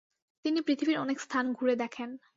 [0.45, 2.09] তিনি পৃথিবীর অনেক স্থান ঘুরে দেখেন।